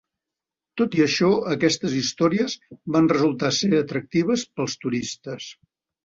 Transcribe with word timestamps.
Tot 0.81 0.95
i 0.99 1.01
això, 1.03 1.27
aquestes 1.55 1.97
històries 1.99 2.55
van 2.95 3.09
resultar 3.11 3.51
ser 3.57 3.69
atractives 3.81 4.47
per 4.55 4.65
als 4.65 4.75
turistes. 4.87 5.51